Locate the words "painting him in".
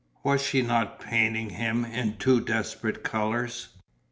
0.99-2.17